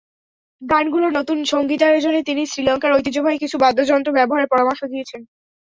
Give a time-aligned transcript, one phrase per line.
[0.61, 5.21] গানগুলোর নতুন সংগীতায়োজনে তিনি শ্রীলঙ্কার ঐতিহ্যবাহী কিছু বাদ্যযন্ত্র ব্যবহারের পরামর্শ দিয়েছেন।